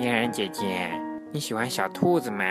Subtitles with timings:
[0.00, 0.90] 嫣然姐姐，
[1.30, 2.42] 你喜欢小兔子吗？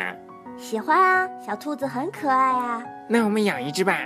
[0.56, 2.84] 喜欢啊，小兔子很可爱啊。
[3.08, 3.98] 那我们养一只吧。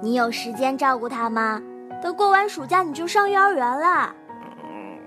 [0.00, 1.60] 你有时间照顾它吗？
[2.02, 4.14] 等过完暑假你就上幼儿园了。
[4.64, 4.98] 嗯，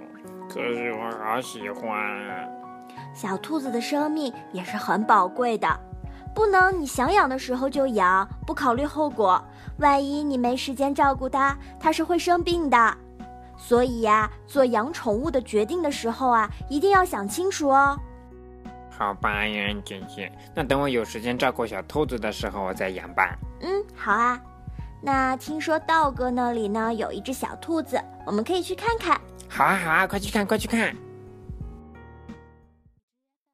[0.47, 1.91] 可是我好喜欢。
[3.11, 5.67] 小兔子的生命也是很宝贵的，
[6.35, 9.43] 不能你想养的时候就养，不考虑后果。
[9.79, 12.97] 万一你没时间照顾它，它是会生病的。
[13.65, 17.97] 所以呀，做养宠物的决定的时候啊，一定要想清楚哦。
[18.91, 23.39] 好吧，安然姐姐，那等我有时间照顾小兔子的时候，我再养吧。
[23.61, 24.37] 嗯，好啊。
[25.01, 29.19] 那听说道哥那里呢有一只小兔子，我们可以去看看。
[29.47, 30.93] 好啊，好啊，快去看，快去看！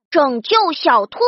[0.09, 1.19] 拯救小兔。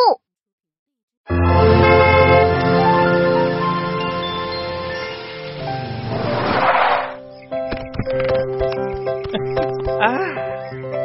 [10.01, 10.05] 啊！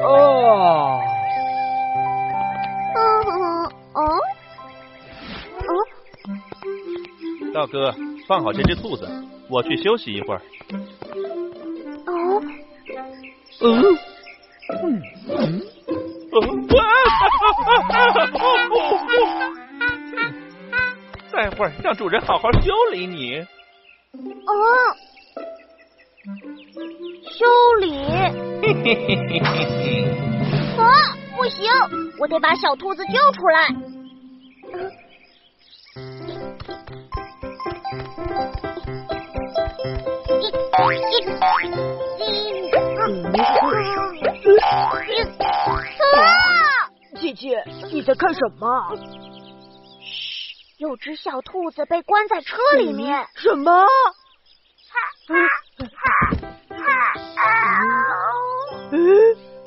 [0.03, 1.01] 哦。
[2.95, 2.99] 哦
[3.93, 4.01] 哦哦。
[7.53, 7.95] 道哥，
[8.27, 9.07] 放好这只兔子，
[9.51, 10.41] 我去休息一会儿。
[12.07, 12.43] 哦。
[13.63, 13.83] 嗯。
[14.83, 15.03] 嗯。
[15.29, 15.63] 嗯。
[21.33, 23.41] 待会儿让主人好好修理你。
[23.41, 23.47] 哦。
[26.27, 27.47] 修
[27.81, 27.95] 理。
[30.77, 30.91] 啊！
[31.37, 31.71] 不行，
[32.19, 33.69] 我得把小兔子救出来。
[47.21, 48.97] 姐姐，你在看什么？
[50.01, 53.27] 嘘，有只小兔子被关在车里面。
[53.37, 53.87] 什么？
[58.93, 58.97] 嗯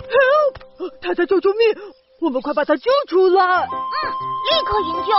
[0.10, 0.92] ，help！
[1.02, 1.60] 他在求救命，
[2.22, 3.44] 我们快把他救出来。
[3.44, 3.68] 嗯，
[4.46, 5.12] 立刻营救。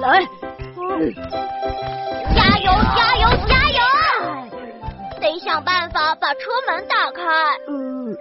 [0.00, 0.24] 来。
[2.34, 2.70] 加油！
[2.96, 3.24] 加油！
[3.48, 3.80] 加油！
[5.20, 7.22] 得想办法把车门打开。
[7.68, 8.12] 嗯。
[8.12, 8.16] 嗯。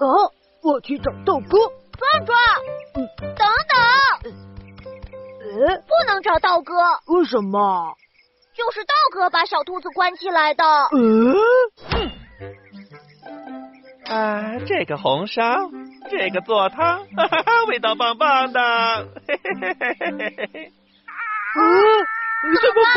[0.00, 1.58] 哦，我去找豆哥。
[1.98, 2.38] 壮壮，
[2.94, 3.47] 嗯等。
[5.66, 6.74] 不能找道哥。
[7.06, 7.94] 为什么？
[8.54, 10.64] 就是道哥把小兔子关起来的。
[10.92, 11.34] 嗯。
[14.10, 15.42] 啊，这个红烧，
[16.10, 18.60] 这个做汤，哈哈哈，味道棒棒的。
[19.28, 20.72] 嘿嘿嘿嘿嘿嘿嘿。
[21.54, 21.60] 啊，
[22.60, 22.80] 怎么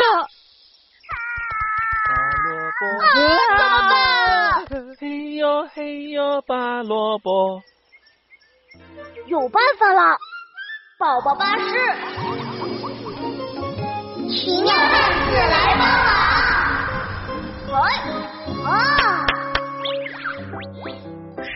[2.98, 3.14] 啊，
[3.58, 4.96] 怎么办？
[4.98, 7.62] 嘿呦嘿呦，拔萝卜。
[9.26, 10.16] 有办法了，
[11.02, 11.64] 宝宝巴士，
[14.28, 16.06] 奇妙汉字来帮忙。
[17.74, 17.76] 哎
[18.64, 18.70] 啊，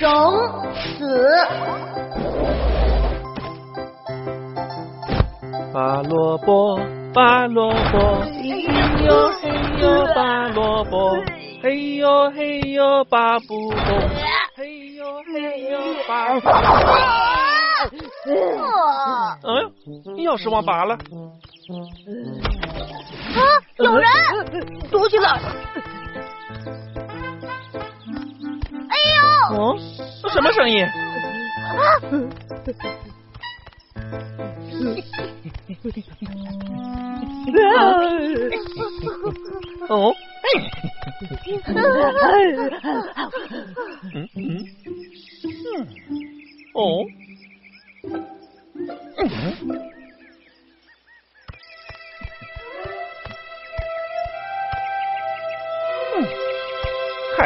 [0.00, 0.02] 绳
[0.98, 0.98] 死。
[5.72, 6.80] 拔萝卜，
[7.14, 8.64] 拔萝卜，嘿
[9.06, 9.48] 呦嘿
[9.80, 11.16] 呦，拔萝卜，
[11.62, 13.78] 嘿呦嘿呦，拔不动，
[14.56, 15.78] 嘿呦嘿呦，
[16.08, 17.35] 拔不动。
[19.42, 19.72] 嗯，
[20.16, 20.94] 钥匙忘拔了。
[20.94, 20.98] 啊，
[23.78, 24.08] 有人！
[24.90, 25.30] 躲起来！
[28.88, 28.94] 哎
[29.50, 29.56] 呦！
[29.56, 29.76] 哦，
[30.30, 30.84] 什么声音？
[30.84, 30.90] 啊！
[39.88, 40.14] 哦，
[44.14, 44.66] 嗯嗯嗯，
[46.74, 47.04] 哦，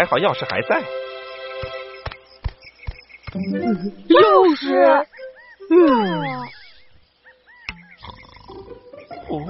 [0.00, 0.82] 还好钥匙还在，
[4.08, 5.04] 钥匙，
[5.68, 6.40] 嗯。
[9.28, 9.44] 哦，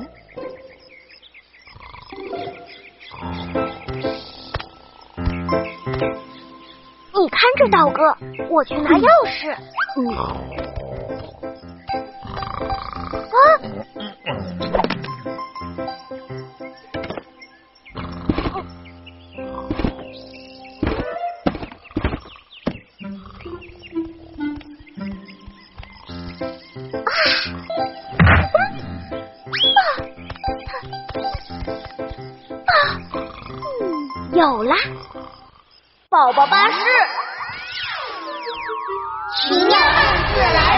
[7.14, 8.02] 你看着道哥，
[8.48, 9.54] 我去拿钥匙。
[9.98, 10.02] 嗯！
[34.40, 34.74] 有啦，
[36.08, 36.80] 宝宝巴士，
[39.36, 40.69] 奇妙汉子来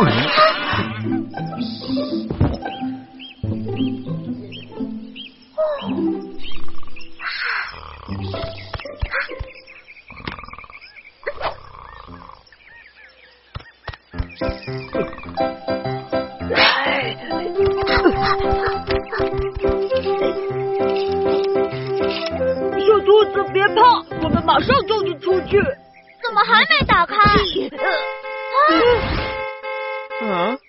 [0.00, 0.06] 小
[23.04, 25.62] 兔子别怕，我们马上救你出去。
[26.22, 27.16] 怎么还没打开？
[30.22, 30.56] 嗯，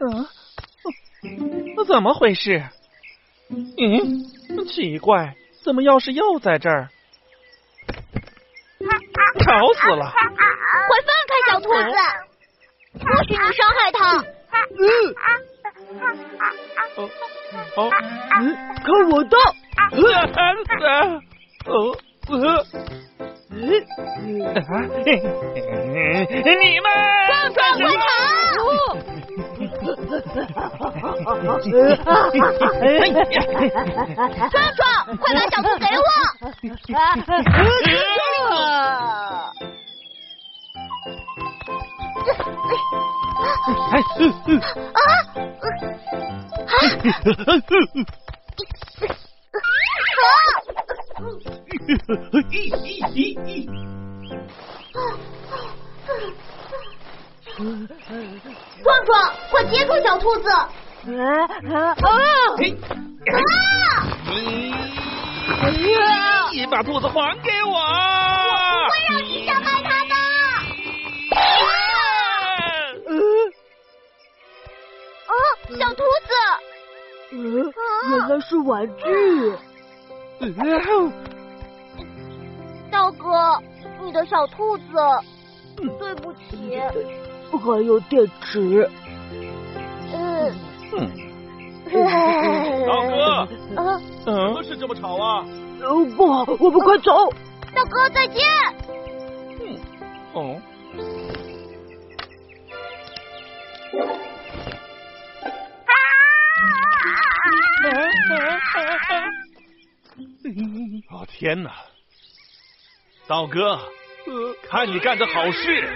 [0.00, 0.26] 嗯，
[1.86, 2.62] 怎么回事？
[3.50, 4.24] 嗯，
[4.66, 6.88] 奇怪，怎么钥匙又在这儿？
[9.44, 10.10] 吵死了！
[10.12, 11.76] 快放开小兔子！
[12.98, 14.16] 不许你伤害它！
[16.96, 16.98] 哦
[17.76, 17.90] 哦，
[18.40, 18.42] 嗯，
[18.82, 19.36] 看我的！
[21.66, 21.96] 哦，
[22.28, 22.36] 呃，
[23.50, 23.58] 嗯
[26.60, 26.86] 你们
[27.54, 28.04] 壮快跑！
[34.50, 34.86] 壮壮，
[35.18, 36.08] 快把小兔给我！
[46.68, 46.74] 哎，
[58.82, 60.48] 壮壮，快接住小兔子！
[60.50, 60.68] 啊！
[61.72, 61.94] 啊！
[61.94, 62.02] 啊！
[66.52, 67.72] 你把兔子还给我！
[67.72, 67.78] 我
[68.84, 70.14] 不会让你伤害它的！
[75.26, 75.32] 啊，
[75.78, 76.32] 小兔子！
[77.32, 77.72] 嗯，
[78.10, 79.02] 原来是玩具。
[83.02, 83.60] 道哥，
[84.00, 84.84] 你的小兔子，
[85.98, 86.78] 对不起。
[87.50, 88.88] 还有电池。
[90.14, 90.54] 嗯。
[92.86, 95.44] 道哥，啊，怎么是这么吵啊？
[95.82, 97.28] 哦，不好，我们快走。
[97.74, 98.40] 大哥再见。
[99.58, 99.80] 嗯
[100.34, 100.60] 哦，
[111.10, 111.72] 啊天哪！
[113.32, 113.80] 道哥，
[114.68, 115.90] 看你干的好事！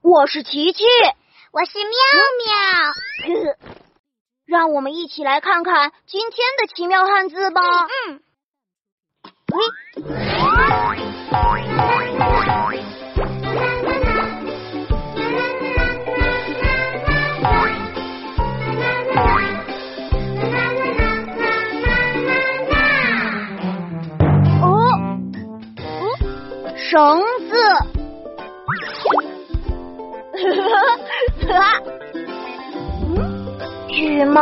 [0.00, 0.84] 我是琪琪，
[1.50, 1.90] 我是妙
[3.34, 3.56] 妙。
[4.46, 7.60] 让我们一起来看看今天的奇妙汉字吧。
[8.06, 8.22] 嗯，
[9.50, 9.58] 哦，
[26.88, 27.20] 绳
[27.50, 27.54] 子。
[33.90, 34.40] 羽毛。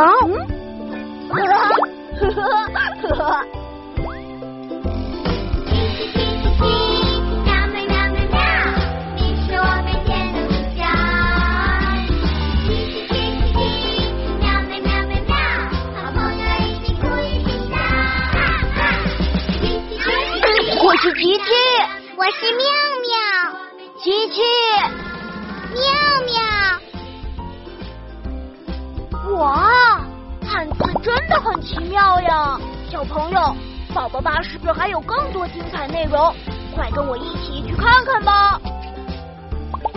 [31.07, 32.59] 真的很奇妙呀！
[32.91, 33.55] 小朋友，
[33.95, 36.35] 宝宝巴士还有更多精彩内容，
[36.75, 38.59] 快跟我一起去看看吧！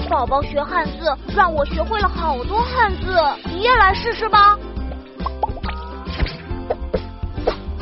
[0.09, 4.57] 宝宝学汉字，让我学会了好多汉字，你也来试试吧！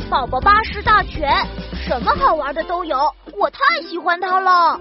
[0.09, 1.31] 宝宝巴士大全，
[1.87, 2.97] 什么好玩的都有，
[3.39, 3.59] 我太
[3.91, 4.81] 喜欢它了。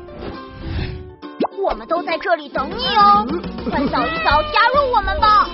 [1.62, 3.28] 我们都在这里等你哦，
[3.70, 5.50] 快扫一扫，加入我们吧！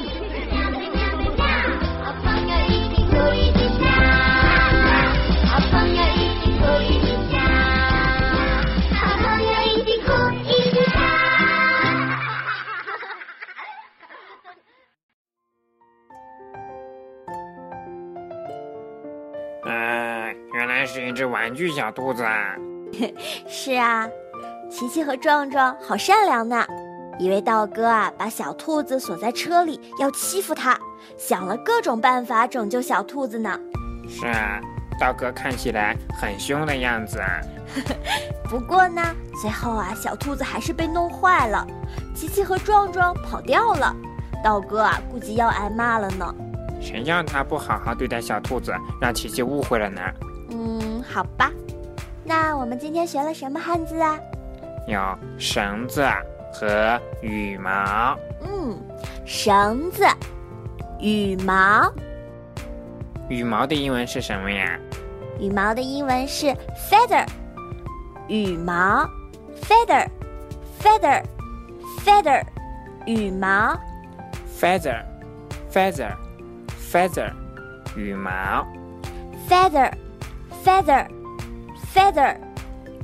[20.86, 22.56] 是一只玩具小兔子啊！
[23.48, 24.08] 是啊，
[24.70, 26.66] 琪琪和壮壮好善良呢。
[27.20, 30.76] 以为道哥啊把小兔子锁在车里要欺负它，
[31.16, 33.60] 想了各种办法拯救小兔子呢。
[34.10, 34.60] 是啊，
[35.00, 37.40] 道哥看起来很凶的样子啊。
[38.50, 39.02] 不过呢，
[39.40, 41.66] 最后啊，小兔子还是被弄坏了。
[42.16, 43.96] 琪琪和壮壮跑掉了。
[44.44, 46.34] 道哥啊，估计要挨骂了呢。
[46.82, 50.02] 谁让他不好好对待小兔子，让琪琪误会了呢？
[50.54, 51.52] 嗯，好吧。
[52.24, 54.18] 那我们今天学了什么汉字啊？
[54.88, 55.00] 有
[55.38, 56.08] 绳子
[56.54, 58.18] 和羽毛。
[58.42, 58.78] 嗯，
[59.26, 60.06] 绳子、
[61.00, 61.92] 羽毛。
[63.30, 64.80] 羽毛的英文是什么呀？
[65.40, 66.56] 羽毛的英文是
[66.90, 67.26] feather。
[68.28, 69.10] 羽毛
[69.62, 72.44] ，feather，feather，feather，
[73.06, 73.76] 羽毛。
[74.60, 77.34] feather，feather，feather，
[77.98, 78.64] 羽毛。
[80.64, 82.38] feather，feather，feather，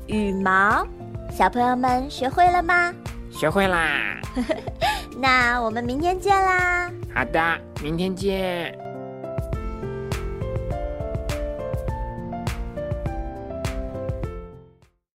[0.08, 0.88] 羽毛。
[1.32, 2.94] 小朋友们学会了吗？
[3.32, 4.20] 学会啦。
[5.18, 6.92] 那我们明天见啦！
[7.14, 8.89] 好的，明天见。